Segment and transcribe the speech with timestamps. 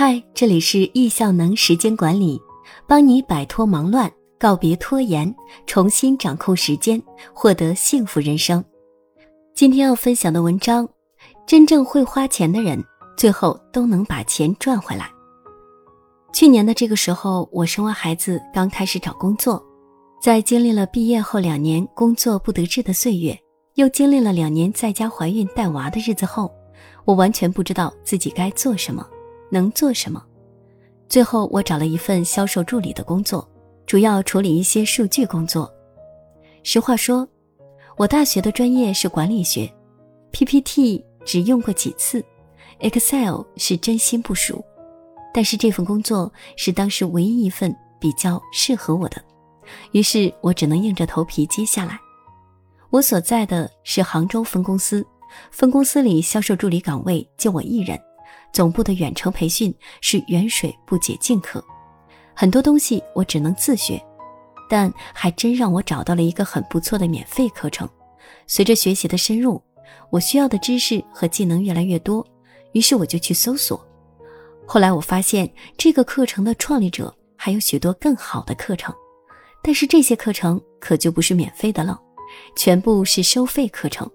[0.00, 2.40] 嗨，这里是易效能时间管理，
[2.86, 4.08] 帮你摆脱忙乱，
[4.38, 5.34] 告别拖延，
[5.66, 7.02] 重新掌控时间，
[7.34, 8.64] 获得幸福人生。
[9.56, 10.88] 今天要分享的文章：
[11.48, 12.80] 真正会花钱的人，
[13.16, 15.10] 最后都能把钱赚回来。
[16.32, 19.60] 去年的这个时候，我生完孩子，刚开始找工作，
[20.22, 23.36] 在经历了毕业后两年工作不得志的岁月，
[23.74, 26.48] 又经历了两年在家怀孕带娃的日子后，
[27.04, 29.04] 我完全不知道自己该做什么。
[29.50, 30.24] 能做什么？
[31.08, 33.48] 最后，我找了一份销售助理的工作，
[33.86, 35.72] 主要处理一些数据工作。
[36.62, 37.26] 实话说，
[37.96, 39.72] 我大学的专业是管理学
[40.32, 42.22] ，PPT 只用过几次
[42.80, 44.62] ，Excel 是真心不熟。
[45.32, 49.22] 但是这份工作是当时唯一一份比较适合我的，
[49.92, 51.98] 于是我只能硬着头皮接下来。
[52.90, 55.06] 我所在的是杭州分公司，
[55.50, 57.98] 分公司里销售助理岗位就我一人。
[58.52, 61.64] 总部的远程培训是远水不解近渴，
[62.34, 64.02] 很多东西我只能自学，
[64.68, 67.88] 但还真让我找到了一个很不错的免费课程。
[68.46, 69.62] 随着学习的深入，
[70.10, 72.26] 我需要的知识和技能越来越多，
[72.72, 73.82] 于是我就去搜索。
[74.66, 78.94] 后来我发现这个课程的创立者还有许多更好的课程，
[79.62, 81.98] 但是这些课程可就不是免费的了，
[82.56, 84.10] 全部是收费课程。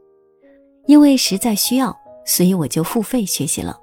[0.86, 3.80] 因为实在需要，所以我就付费学习了。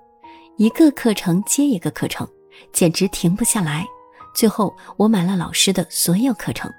[0.60, 2.28] 一个课程接一个课程，
[2.70, 3.86] 简直停不下来。
[4.34, 6.70] 最后，我买了老师的所有课程。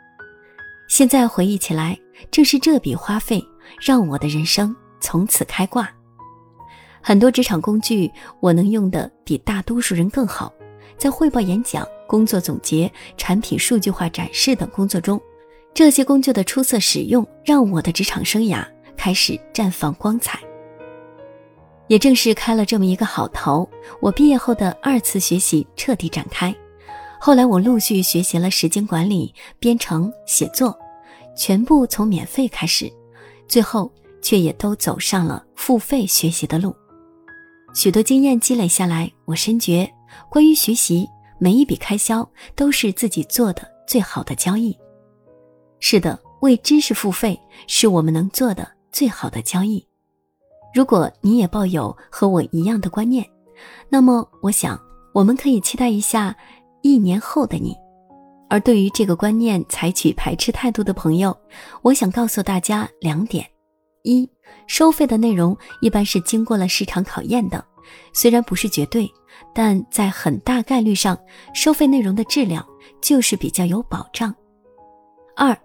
[0.87, 1.97] 现在回忆起来，
[2.29, 3.43] 正是这笔花费
[3.83, 5.91] 让我的人生从此开挂。
[7.01, 10.53] 很多职场工具我能用的比大多数人更好，
[10.95, 15.19] 在汇报演讲、工作总结、产品数据化展示等工作中，
[15.73, 18.63] 这些工具的出色使用让我的职场生涯
[18.95, 20.39] 开始绽放光彩。
[21.91, 26.55] 也正是开了这么一个好头，我毕业后的二次学习彻底展开。
[27.19, 30.73] 后来我陆续学习了时间管理、编程、写作，
[31.35, 32.89] 全部从免费开始，
[33.45, 33.91] 最后
[34.21, 36.73] 却也都走上了付费学习的路。
[37.73, 39.91] 许多经验积累下来，我深觉
[40.29, 41.05] 关于学习，
[41.39, 42.25] 每一笔开销
[42.55, 44.73] 都是自己做的最好的交易。
[45.81, 47.37] 是的，为知识付费
[47.67, 49.85] 是我们能做的最好的交易。
[50.73, 53.25] 如果你也抱有和我一样的观念，
[53.89, 54.79] 那么我想
[55.13, 56.35] 我们可以期待一下
[56.81, 57.75] 一年后的你。
[58.49, 61.35] 而对于这个观念采取排斥态度的朋友，
[61.81, 63.45] 我想告诉大家两点：
[64.03, 64.29] 一，
[64.67, 67.63] 收费的内容一般是经过了市场考验的，
[68.13, 69.09] 虽然不是绝对，
[69.53, 71.17] 但在很大概率上，
[71.53, 72.65] 收费内容的质量
[73.01, 74.33] 就是比较有保障。
[75.37, 75.57] 二，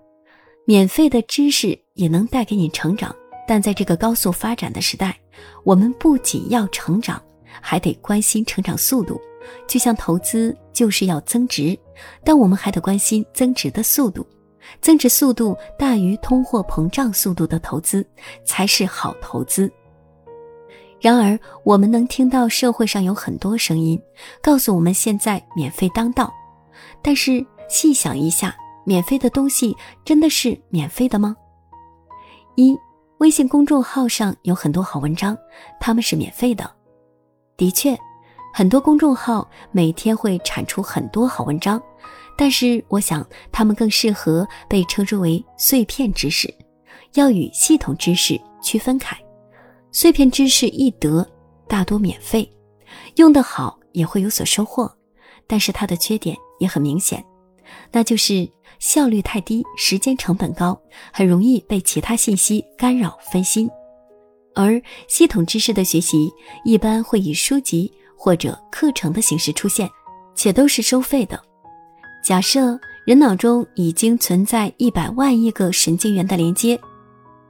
[0.64, 3.14] 免费的知识也能带给你成长。
[3.46, 5.16] 但在这个高速发展的时代，
[5.64, 7.22] 我们不仅要成长，
[7.60, 9.20] 还得关心成长速度。
[9.68, 11.78] 就像投资就是要增值，
[12.24, 14.26] 但我们还得关心增值的速度。
[14.80, 18.04] 增值速度大于通货膨胀速度的投资
[18.44, 19.70] 才是好投资。
[21.00, 24.00] 然而，我们能听到社会上有很多声音
[24.42, 26.34] 告诉我们现在免费当道，
[27.00, 31.36] 但是细想一下，免费的东西真的是免费的吗？
[32.56, 32.76] 一。
[33.18, 35.36] 微信公众号上有很多好文章，
[35.80, 36.70] 他们是免费的。
[37.56, 37.96] 的确，
[38.52, 41.80] 很多公众号每天会产出很多好文章，
[42.36, 46.52] 但是我想他们更适合被称之为碎片知识，
[47.14, 49.16] 要与系统知识区分开。
[49.92, 51.26] 碎片知识易得，
[51.66, 52.46] 大多免费，
[53.14, 54.94] 用得好也会有所收获，
[55.46, 57.24] 但是它的缺点也很明显，
[57.90, 58.46] 那就是。
[58.78, 60.80] 效率太低，时间成本高，
[61.12, 63.68] 很容易被其他信息干扰分心。
[64.54, 66.32] 而系统知识的学习
[66.64, 69.88] 一般会以书籍或者课程的形式出现，
[70.34, 71.38] 且都是收费的。
[72.24, 76.78] 假设人脑中已经存在一百万亿个神经元的连接，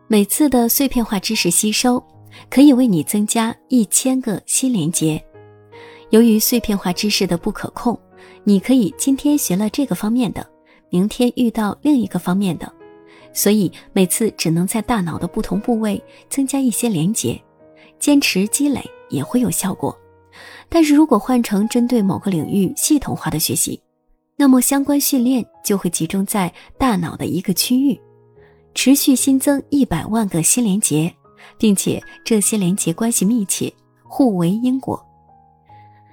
[0.08, 2.04] 每次的碎片化知识吸收
[2.50, 5.22] 可以为你增加一千个新连接。
[6.10, 7.98] 由于碎片化知识的不可控，
[8.44, 10.46] 你可以今天学了这个方面的。
[10.90, 12.72] 明天遇到另一个方面的，
[13.32, 17.40] 所以每次只能在大脑的不同部位增加一些连接，
[17.98, 19.96] 坚持积累也会有效果。
[20.68, 23.80] 但是如果换成针对某个领域系统化的学习，
[24.36, 27.98] 那么相关训练就会集中在大脑的一个区域，
[28.74, 31.12] 持续新增一百万个新连接，
[31.56, 33.72] 并且这些连接关系密切，
[34.02, 35.02] 互为因果。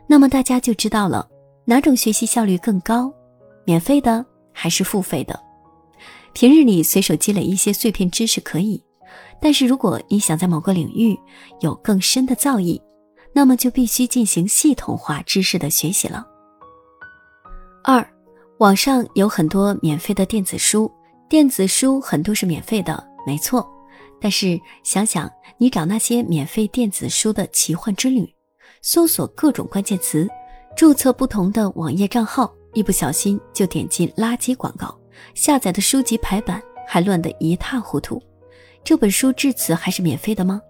[0.08, 1.28] 那么大家就知道了
[1.66, 3.12] 哪种学习效率更高，
[3.66, 4.26] 免费的。
[4.54, 5.38] 还是付费的。
[6.32, 8.84] 平日里随手积累一些碎片知识可以，
[9.42, 11.20] 但是如果你想在某个领域
[11.60, 12.82] 有更深的造诣，
[13.34, 16.26] 那么就必须进行系统化知识的学习了。
[17.84, 18.08] 二，
[18.60, 20.90] 网上有很多免费的电子书，
[21.28, 23.68] 电子书很多是免费的，没错。
[24.22, 28.34] 但是想想你找那些免费电子书的奇幻之旅，
[28.82, 30.28] 搜索各种关键词，
[30.78, 34.98] 注册不同的网页账号，一不小心就点进垃圾广告，
[35.36, 38.22] 下载的书籍排版还乱得一塌糊涂。
[38.84, 40.62] 这本书至此还是免费的吗？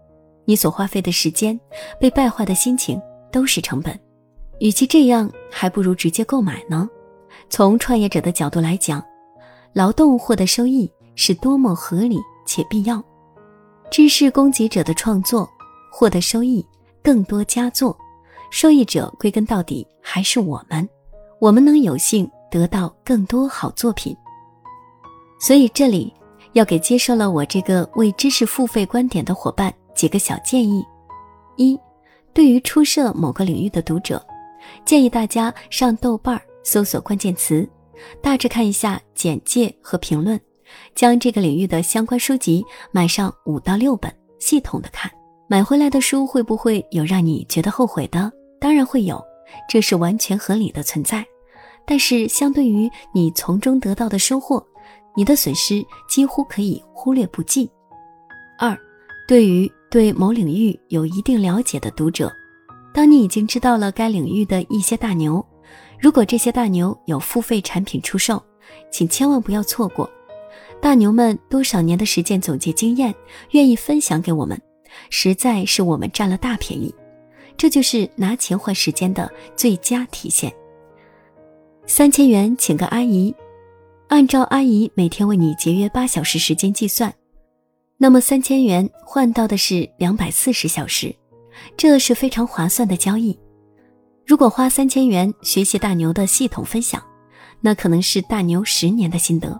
[0.45, 1.59] 你所花费的时间、
[1.99, 3.01] 被败坏的心情
[3.31, 3.97] 都是成本。
[4.59, 6.87] 与其这样，还不如直接购买呢。
[7.49, 9.03] 从创业者的角度来讲，
[9.73, 13.03] 劳动获得收益是多么合理且必要。
[13.89, 15.49] 知识供给者的创作
[15.91, 16.65] 获得收益
[17.01, 17.97] 更多佳作，
[18.51, 20.87] 受益者归根到底还是我们。
[21.43, 24.15] 我们能有幸得到更多好作品。
[25.41, 26.13] 所以这里。
[26.53, 30.85] 要给接受了我这个为知识付费观点的伙伴几个小建议：
[31.55, 31.75] 一，
[32.31, 34.23] 对于初涉某个领域的读者，
[34.85, 37.67] 建议大家上豆瓣搜索关键词，
[38.21, 40.39] 大致看一下简介和评论，
[40.93, 45.11] 将这个领域的相关书籍买上五到六本，系统的看。
[45.47, 48.31] 买回来的书会不会有让你觉得后悔的？
[48.61, 49.19] 当然会有，
[49.67, 51.25] 这是完全合理的存在。
[51.85, 54.65] 但是相对于你从中得到的收获。
[55.15, 57.69] 你的损失几乎可以忽略不计。
[58.57, 58.75] 二，
[59.27, 62.33] 对于对某领域有一定了解的读者，
[62.91, 65.45] 当你已经知道了该领域的一些大牛，
[65.99, 68.41] 如果这些大牛有付费产品出售，
[68.91, 70.09] 请千万不要错过。
[70.81, 73.13] 大牛们多少年的实践总结经验，
[73.51, 74.59] 愿意分享给我们，
[75.11, 76.91] 实在是我们占了大便宜。
[77.55, 80.51] 这就是拿钱换时间的最佳体现。
[81.85, 83.33] 三千元请个阿姨。
[84.07, 87.13] 按照阿姨每天为你节约八小时时间计算，
[87.97, 91.13] 那么三千元换到的是两百四十小时，
[91.75, 93.37] 这是非常划算的交易。
[94.25, 97.03] 如果花三千元学习大牛的系统分享，
[97.59, 99.59] 那可能是大牛十年的心得。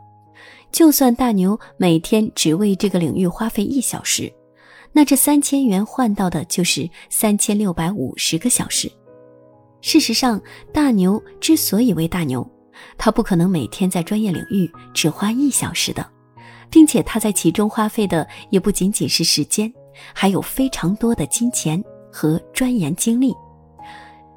[0.71, 4.31] 就算大牛每天只为这个领域花费一小时，
[4.91, 8.89] 那这三千元换到的就是三千六百五十个小时。
[9.83, 10.41] 事实上，
[10.73, 12.49] 大牛之所以为大牛。
[12.97, 16.09] 他不可能每天在专业领域只花一小时的，
[16.69, 19.71] 并且他在其中花费的也不仅仅是时间，
[20.13, 23.35] 还有非常多的金钱和钻研精力。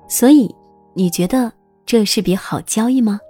[0.09, 0.53] 所以，
[0.95, 1.51] 你觉得
[1.87, 3.21] 这是笔好交易吗？